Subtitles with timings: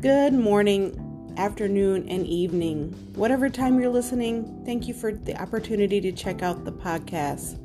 [0.00, 2.92] Good morning, afternoon, and evening.
[3.14, 7.58] Whatever time you're listening, thank you for the opportunity to check out the podcast.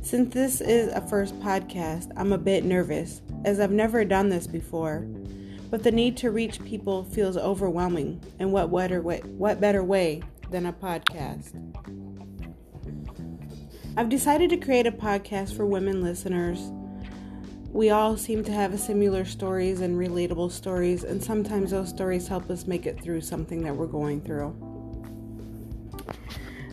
[0.00, 4.46] Since this is a first podcast, I'm a bit nervous as I've never done this
[4.46, 5.00] before.
[5.68, 10.22] But the need to reach people feels overwhelming, and what better way, what better way
[10.52, 11.60] than a podcast?
[13.96, 16.70] I've decided to create a podcast for women listeners
[17.74, 22.48] we all seem to have similar stories and relatable stories, and sometimes those stories help
[22.48, 24.54] us make it through something that we're going through.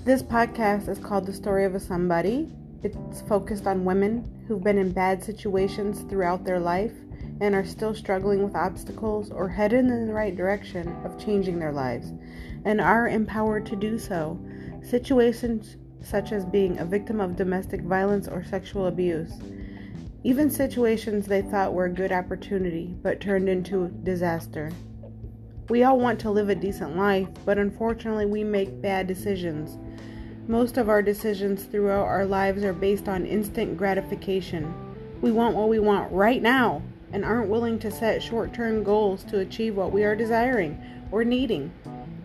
[0.05, 2.51] This podcast is called The Story of a Somebody.
[2.83, 6.93] It's focused on women who've been in bad situations throughout their life
[7.39, 11.73] and are still struggling with obstacles or headed in the right direction of changing their
[11.73, 12.13] lives
[12.63, 14.39] and are empowered to do so.
[14.83, 19.31] Situations such as being a victim of domestic violence or sexual abuse
[20.23, 24.71] even situations they thought were a good opportunity but turned into disaster.
[25.69, 29.77] We all want to live a decent life, but unfortunately, we make bad decisions.
[30.47, 34.73] Most of our decisions throughout our lives are based on instant gratification.
[35.21, 36.81] We want what we want right now
[37.13, 41.23] and aren't willing to set short term goals to achieve what we are desiring or
[41.23, 41.71] needing.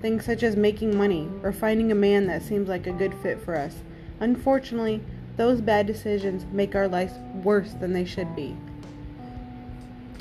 [0.03, 3.41] Things such as making money or finding a man that seems like a good fit
[3.41, 3.77] for us.
[4.21, 5.03] Unfortunately,
[5.37, 8.57] those bad decisions make our lives worse than they should be.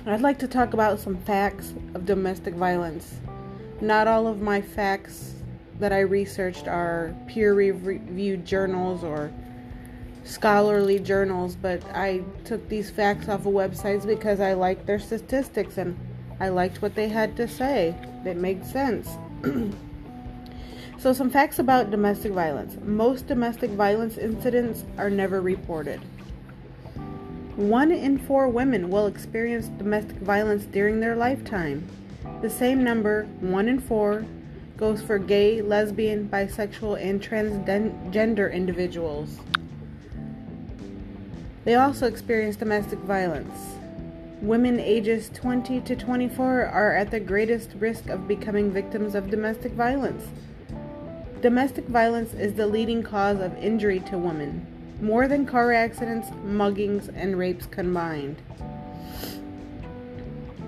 [0.06, 3.16] I'd like to talk about some facts of domestic violence.
[3.82, 5.34] Not all of my facts
[5.80, 9.32] that I researched are peer reviewed journals or
[10.24, 15.78] scholarly journals, but I took these facts off of websites because I liked their statistics
[15.78, 15.98] and
[16.40, 17.96] I liked what they had to say.
[18.26, 19.10] It made sense.
[20.98, 22.78] So, some facts about domestic violence.
[22.84, 26.02] Most domestic violence incidents are never reported.
[27.56, 31.88] One in four women will experience domestic violence during their lifetime.
[32.42, 34.26] The same number, one in four,
[34.78, 39.40] goes for gay, lesbian, bisexual, and transgender individuals.
[41.64, 43.58] They also experience domestic violence.
[44.42, 49.72] Women ages 20 to 24 are at the greatest risk of becoming victims of domestic
[49.72, 50.26] violence.
[51.46, 54.66] Domestic violence is the leading cause of injury to women,
[55.00, 58.42] more than car accidents, muggings, and rapes combined.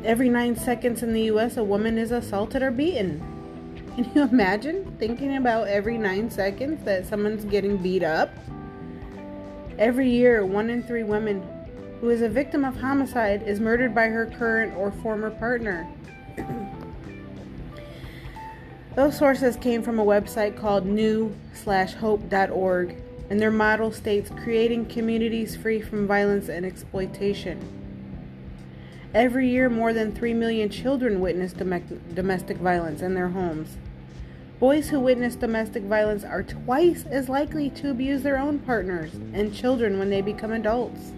[0.03, 3.23] Every nine seconds in the US, a woman is assaulted or beaten.
[3.95, 8.29] Can you imagine thinking about every nine seconds that someone's getting beat up?
[9.79, 11.41] Every year, one in three women
[12.01, 15.87] who is a victim of homicide is murdered by her current or former partner.
[18.97, 22.95] Those sources came from a website called new/hope.org,
[23.29, 27.59] and their model states creating communities free from violence and exploitation.
[29.13, 33.77] Every year, more than 3 million children witness domestic violence in their homes.
[34.59, 39.53] Boys who witness domestic violence are twice as likely to abuse their own partners and
[39.53, 41.11] children when they become adults.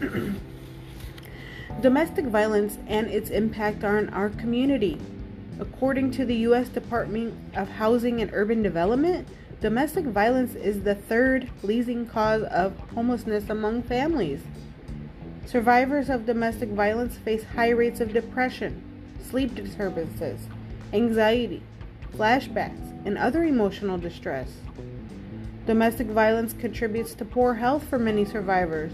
[1.80, 5.00] domestic violence and its impact on our community.
[5.58, 6.68] According to the U.S.
[6.68, 9.26] Department of Housing and Urban Development,
[9.62, 14.42] domestic violence is the third leading cause of homelessness among families.
[15.46, 18.82] Survivors of domestic violence face high rates of depression,
[19.30, 20.40] sleep disturbances,
[20.92, 21.62] anxiety,
[22.12, 24.58] flashbacks, and other emotional distress.
[25.64, 28.92] Domestic violence contributes to poor health for many survivors.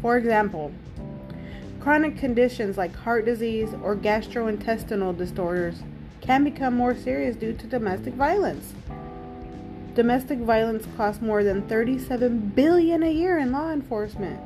[0.00, 0.72] For example,
[1.82, 5.82] Chronic conditions like heart disease or gastrointestinal disorders
[6.20, 8.72] can become more serious due to domestic violence.
[9.96, 14.40] Domestic violence costs more than 37 billion a year in law enforcement,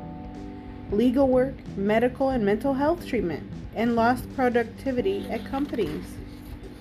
[0.91, 6.07] legal work, medical and mental health treatment, and lost productivity at companies.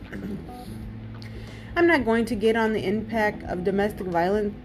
[1.75, 4.55] I'm not going to get on the impact of domestic violence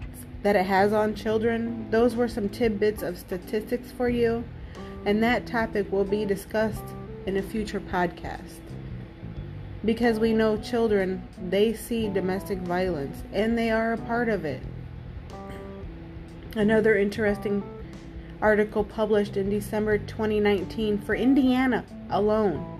[0.41, 1.91] that it has on children.
[1.91, 4.45] Those were some tidbits of statistics for you
[5.05, 6.83] and that topic will be discussed
[7.25, 8.59] in a future podcast.
[9.83, 14.61] Because we know children, they see domestic violence and they are a part of it.
[16.55, 17.63] Another interesting
[18.41, 22.77] article published in December 2019 for Indiana alone.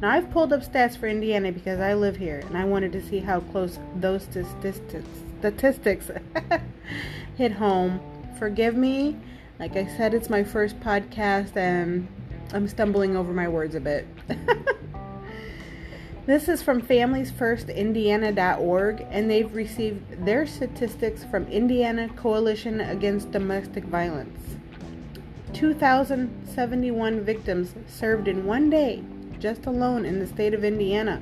[0.00, 3.02] Now, I've pulled up stats for Indiana because I live here and I wanted to
[3.02, 5.08] see how close those statistics,
[5.40, 6.10] statistics
[7.36, 8.00] hit home.
[8.38, 9.16] Forgive me
[9.58, 12.06] like I said, it's my first podcast and
[12.52, 14.06] I'm stumbling over my words a bit.
[16.26, 24.38] this is from FamiliesFirstIndiana.org and they've received their statistics from Indiana Coalition Against Domestic Violence.
[25.54, 29.02] 2,071 victims served in one day,
[29.40, 31.20] just alone in the state of Indiana.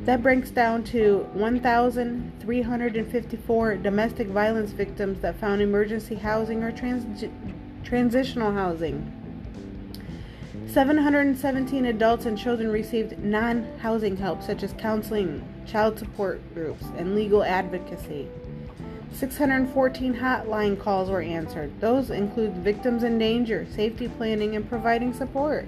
[0.00, 7.24] That breaks down to 1,354 domestic violence victims that found emergency housing or trans-
[7.84, 9.12] transitional housing.
[10.66, 17.14] 717 adults and children received non housing help, such as counseling, child support groups, and
[17.14, 18.28] legal advocacy.
[19.12, 21.72] 614 hotline calls were answered.
[21.80, 25.66] Those include victims in danger, safety planning, and providing support.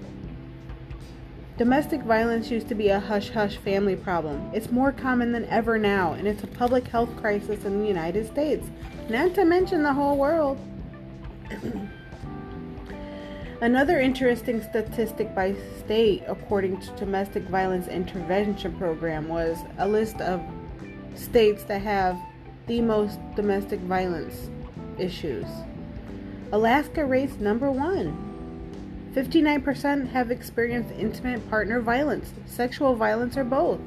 [1.61, 4.51] Domestic violence used to be a hush hush family problem.
[4.55, 8.27] It's more common than ever now, and it's a public health crisis in the United
[8.27, 8.67] States,
[9.11, 10.59] not to mention the whole world.
[13.61, 20.41] Another interesting statistic by state, according to Domestic Violence Intervention Program, was a list of
[21.15, 22.19] states that have
[22.69, 24.49] the most domestic violence
[24.97, 25.45] issues.
[26.53, 28.30] Alaska rates number one.
[29.15, 33.81] 59% have experienced intimate partner violence, sexual violence, or both.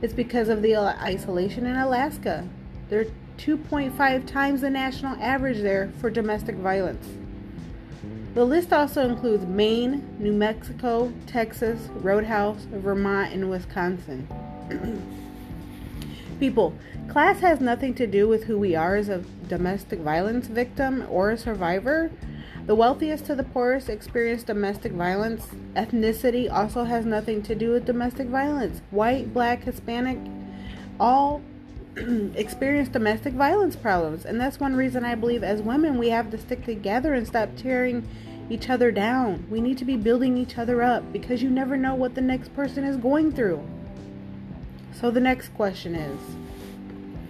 [0.00, 2.48] It's because of the isolation in Alaska.
[2.88, 3.06] They're
[3.38, 7.06] 2.5 times the national average there for domestic violence.
[8.34, 14.26] The list also includes Maine, New Mexico, Texas, Roadhouse, Vermont, and Wisconsin.
[16.40, 16.74] People,
[17.08, 21.30] class has nothing to do with who we are as a domestic violence victim or
[21.30, 22.10] a survivor.
[22.66, 25.48] The wealthiest to the poorest experience domestic violence.
[25.76, 28.80] Ethnicity also has nothing to do with domestic violence.
[28.90, 30.18] White, black, Hispanic,
[30.98, 31.42] all
[32.34, 34.24] experience domestic violence problems.
[34.24, 37.50] And that's one reason I believe as women we have to stick together and stop
[37.54, 38.08] tearing
[38.48, 39.46] each other down.
[39.50, 42.54] We need to be building each other up because you never know what the next
[42.54, 43.62] person is going through.
[44.98, 46.18] So the next question is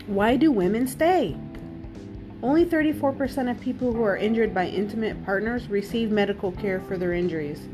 [0.07, 1.37] why do women stay?
[2.45, 7.15] Only 34% of people who are injured by intimate partners receive medical care for their
[7.15, 7.71] injuries,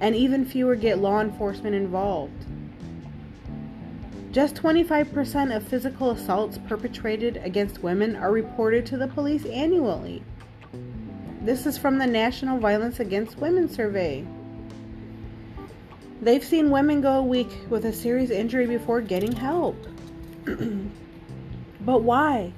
[0.00, 2.46] and even fewer get law enforcement involved.
[4.32, 10.22] Just 25% of physical assaults perpetrated against women are reported to the police annually.
[11.42, 14.24] This is from the National Violence Against Women survey.
[16.22, 19.76] They've seen women go a week with a serious injury before getting help.
[20.46, 22.54] but why?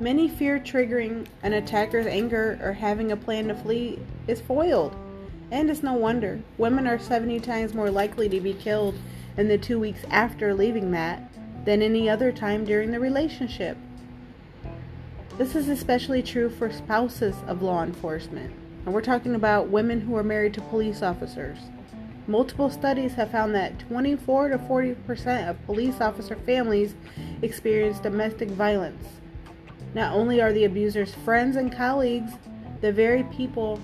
[0.00, 4.96] Many fear triggering an attacker's anger or having a plan to flee is foiled.
[5.52, 6.40] And it's no wonder.
[6.58, 8.96] Women are 70 times more likely to be killed
[9.36, 11.30] in the two weeks after leaving that
[11.64, 13.76] than any other time during the relationship.
[15.38, 18.52] This is especially true for spouses of law enforcement,
[18.84, 21.58] and we're talking about women who are married to police officers.
[22.26, 26.94] Multiple studies have found that 24 to 40% of police officer families
[27.42, 29.04] experience domestic violence.
[29.94, 32.32] Not only are the abusers friends and colleagues,
[32.80, 33.80] the very people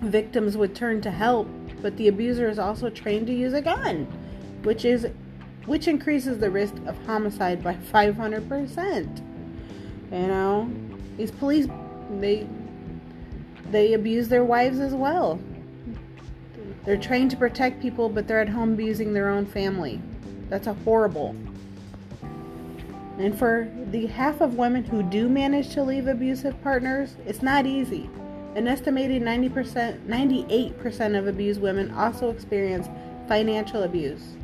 [0.00, 1.48] victims would turn to help,
[1.82, 4.06] but the abuser is also trained to use a gun,
[4.62, 5.08] which is
[5.66, 9.22] which increases the risk of homicide by 500%.
[10.12, 10.70] You know,
[11.16, 11.66] these police
[12.20, 12.46] they
[13.70, 15.40] they abuse their wives as well.
[16.84, 20.00] They're trained to protect people, but they're at home abusing their own family.
[20.50, 21.34] That's a horrible.
[23.18, 27.66] And for the half of women who do manage to leave abusive partners, it's not
[27.66, 28.10] easy.
[28.56, 32.88] An estimated 90%, 98% of abused women also experience
[33.28, 34.36] financial abuse,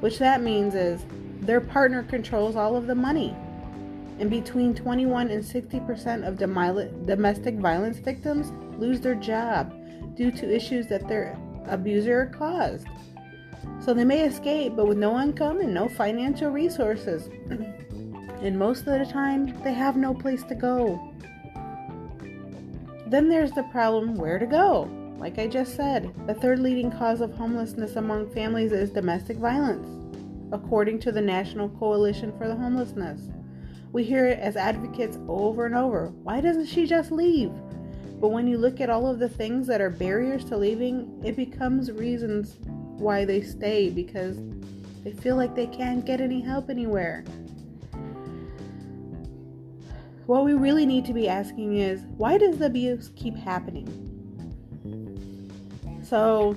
[0.00, 1.04] which that means is
[1.40, 3.34] their partner controls all of the money
[4.18, 6.36] and between 21 and 60% of
[7.06, 9.72] domestic violence victims lose their job
[10.16, 12.86] due to issues that their abuser caused.
[13.80, 17.28] So they may escape, but with no income and no financial resources.
[18.40, 21.12] and most of the time, they have no place to go.
[23.06, 24.90] Then there's the problem where to go.
[25.18, 29.88] Like I just said, the third leading cause of homelessness among families is domestic violence,
[30.52, 33.20] according to the National Coalition for the Homelessness.
[33.92, 36.12] We hear it as advocates over and over.
[36.22, 37.50] Why doesn't she just leave?
[38.20, 41.34] But when you look at all of the things that are barriers to leaving, it
[41.34, 42.56] becomes reasons
[43.00, 44.38] why they stay because
[45.02, 47.24] they feel like they can't get any help anywhere.
[50.28, 53.88] What we really need to be asking is why does the abuse keep happening?
[56.04, 56.54] So,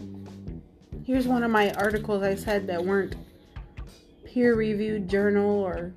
[1.05, 3.15] here's one of my articles I said that weren't
[4.25, 5.93] peer reviewed journal or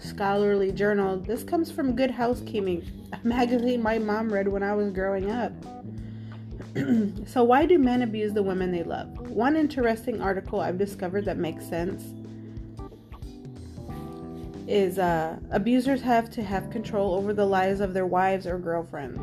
[0.00, 1.16] scholarly journal.
[1.16, 5.52] This comes from Good Housekeeping, a magazine my mom read when I was growing up.
[7.28, 9.16] so, why do men abuse the women they love?
[9.30, 12.02] One interesting article I've discovered that makes sense
[14.72, 19.20] is uh, abusers have to have control over the lives of their wives or girlfriends.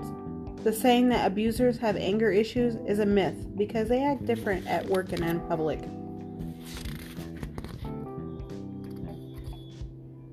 [0.63, 4.85] The saying that abusers have anger issues is a myth because they act different at
[4.85, 5.79] work and in public.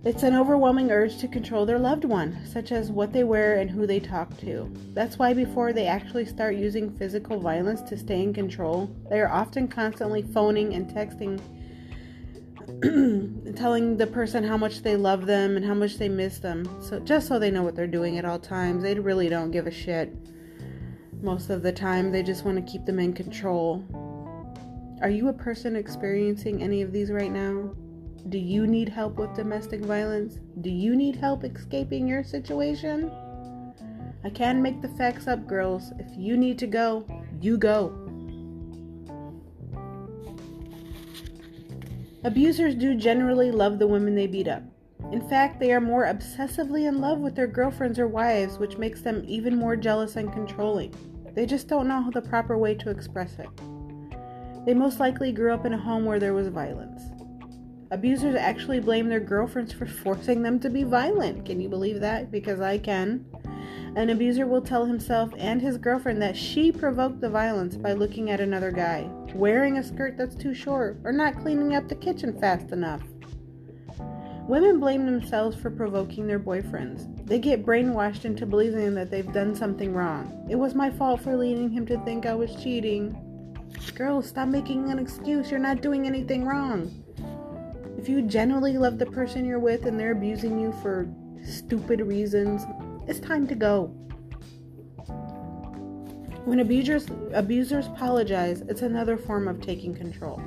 [0.04, 3.70] It's an overwhelming urge to control their loved one, such as what they wear and
[3.70, 4.70] who they talk to.
[4.92, 9.32] That's why before they actually start using physical violence to stay in control, they are
[9.32, 11.40] often constantly phoning and texting
[13.56, 16.68] telling the person how much they love them and how much they miss them.
[16.82, 18.82] So just so they know what they're doing at all times.
[18.82, 20.14] They really don't give a shit.
[21.22, 23.84] Most of the time, they just want to keep them in control.
[25.00, 27.74] Are you a person experiencing any of these right now?
[28.28, 30.40] Do you need help with domestic violence?
[30.60, 33.10] Do you need help escaping your situation?
[34.24, 35.92] I can make the facts up, girls.
[35.98, 37.06] If you need to go,
[37.40, 38.05] you go.
[42.24, 44.62] Abusers do generally love the women they beat up.
[45.12, 49.02] In fact, they are more obsessively in love with their girlfriends or wives, which makes
[49.02, 50.94] them even more jealous and controlling.
[51.34, 53.48] They just don't know the proper way to express it.
[54.64, 57.02] They most likely grew up in a home where there was violence.
[57.92, 61.44] Abusers actually blame their girlfriends for forcing them to be violent.
[61.44, 62.32] Can you believe that?
[62.32, 63.24] Because I can.
[63.96, 68.30] An abuser will tell himself and his girlfriend that she provoked the violence by looking
[68.30, 72.38] at another guy, wearing a skirt that's too short, or not cleaning up the kitchen
[72.38, 73.00] fast enough.
[74.46, 77.26] Women blame themselves for provoking their boyfriends.
[77.26, 80.46] They get brainwashed into believing that they've done something wrong.
[80.50, 83.16] It was my fault for leading him to think I was cheating.
[83.94, 85.50] Girls, stop making an excuse.
[85.50, 86.92] You're not doing anything wrong.
[87.96, 91.08] If you genuinely love the person you're with and they're abusing you for
[91.42, 92.62] stupid reasons,
[93.06, 93.86] it's time to go.
[96.44, 100.40] When abusers, abusers apologize, it's another form of taking control.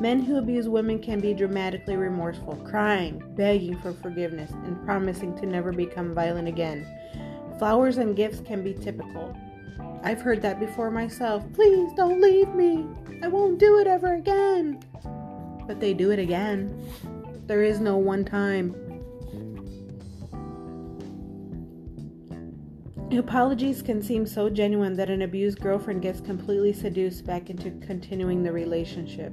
[0.00, 5.46] Men who abuse women can be dramatically remorseful, crying, begging for forgiveness, and promising to
[5.46, 6.86] never become violent again.
[7.58, 9.36] Flowers and gifts can be typical.
[10.02, 11.44] I've heard that before myself.
[11.54, 12.86] Please don't leave me.
[13.22, 14.80] I won't do it ever again
[15.66, 16.86] but they do it again.
[17.46, 18.74] There is no one time.
[23.18, 28.42] Apologies can seem so genuine that an abused girlfriend gets completely seduced back into continuing
[28.42, 29.32] the relationship.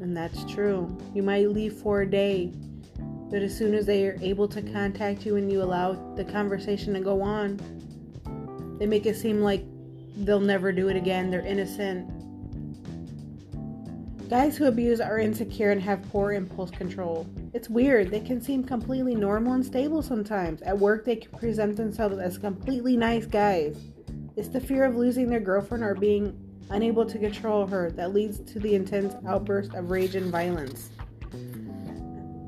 [0.00, 0.96] And that's true.
[1.14, 2.52] You might leave for a day,
[3.30, 6.94] but as soon as they are able to contact you and you allow the conversation
[6.94, 7.58] to go on,
[8.78, 9.64] they make it seem like
[10.18, 11.30] they'll never do it again.
[11.30, 12.10] They're innocent.
[14.28, 17.26] Guys who abuse are insecure and have poor impulse control.
[17.54, 20.60] It's weird, they can seem completely normal and stable sometimes.
[20.60, 23.78] At work, they can present themselves as completely nice guys.
[24.36, 28.40] It's the fear of losing their girlfriend or being unable to control her that leads
[28.52, 30.90] to the intense outburst of rage and violence.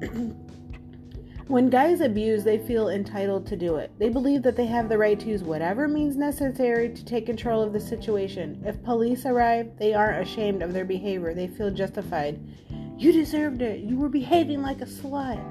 [1.50, 3.90] When guys abuse, they feel entitled to do it.
[3.99, 7.61] They believe that they have the right to use whatever means necessary to take control
[7.61, 8.62] of the situation.
[8.64, 11.35] If police arrive, they aren't ashamed of their behavior.
[11.35, 12.38] They feel justified.
[12.97, 13.80] You deserved it.
[13.80, 15.45] You were behaving like a slut.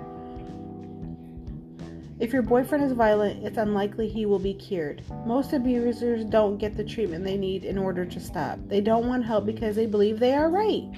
[2.18, 5.04] If your boyfriend is violent, it's unlikely he will be cured.
[5.26, 8.58] Most abusers don't get the treatment they need in order to stop.
[8.68, 10.98] They don't want help because they believe they are right.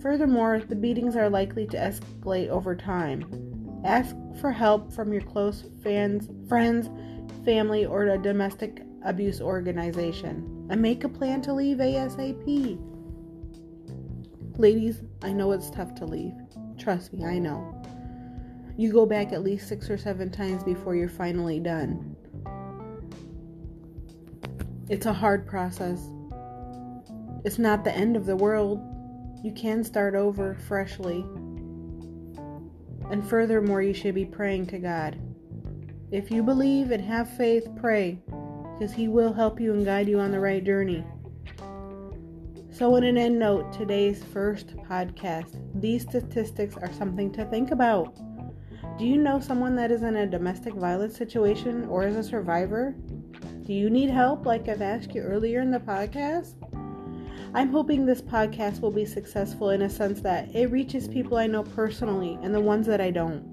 [0.00, 3.51] Furthermore, the beatings are likely to escalate over time.
[3.84, 6.88] Ask for help from your close fans, friends,
[7.44, 10.66] family, or a domestic abuse organization.
[10.70, 12.78] And make a plan to leave ASAP.
[14.58, 16.34] Ladies, I know it's tough to leave.
[16.78, 17.82] Trust me, I know.
[18.76, 22.16] You go back at least six or seven times before you're finally done.
[24.88, 26.00] It's a hard process.
[27.44, 28.80] It's not the end of the world.
[29.42, 31.24] You can start over freshly.
[33.12, 35.20] And furthermore, you should be praying to God.
[36.10, 38.18] If you believe and have faith, pray,
[38.72, 41.04] because He will help you and guide you on the right journey.
[42.70, 48.16] So, in an end note, today's first podcast, these statistics are something to think about.
[48.96, 52.94] Do you know someone that is in a domestic violence situation or is a survivor?
[53.66, 56.61] Do you need help, like I've asked you earlier in the podcast?
[57.54, 61.46] I'm hoping this podcast will be successful in a sense that it reaches people I
[61.46, 63.44] know personally and the ones that I don't.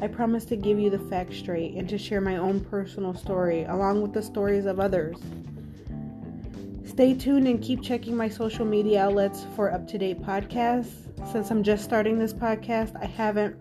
[0.00, 3.64] I promise to give you the facts straight and to share my own personal story
[3.64, 5.16] along with the stories of others.
[6.84, 11.08] Stay tuned and keep checking my social media outlets for up to date podcasts.
[11.32, 13.56] Since I'm just starting this podcast, I haven't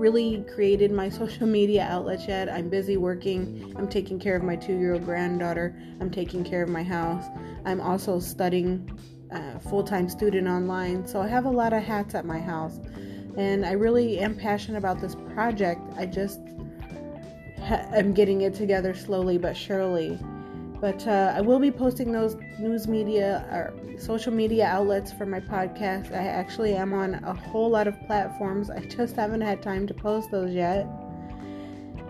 [0.00, 2.50] really created my social media outlets yet.
[2.50, 3.74] I'm busy working.
[3.76, 5.78] I'm taking care of my two year old granddaughter.
[6.00, 7.24] I'm taking care of my house.
[7.66, 8.98] I'm also studying
[9.30, 11.06] uh, full time student online.
[11.06, 12.80] So I have a lot of hats at my house.
[13.36, 15.80] And I really am passionate about this project.
[15.96, 16.40] I just
[17.60, 20.18] am getting it together slowly but surely.
[20.80, 25.40] But uh, I will be posting those news media or social media outlets for my
[25.40, 26.12] podcast.
[26.12, 28.70] I actually am on a whole lot of platforms.
[28.70, 30.86] I just haven't had time to post those yet.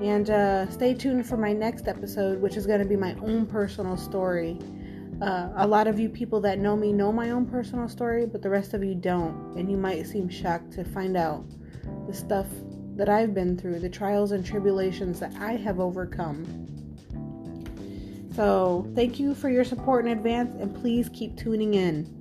[0.01, 3.45] And uh, stay tuned for my next episode, which is going to be my own
[3.45, 4.57] personal story.
[5.21, 8.41] Uh, a lot of you people that know me know my own personal story, but
[8.41, 9.59] the rest of you don't.
[9.59, 11.45] And you might seem shocked to find out
[12.07, 12.47] the stuff
[12.97, 16.67] that I've been through, the trials and tribulations that I have overcome.
[18.41, 22.20] So, thank you for your support in advance and please keep tuning in.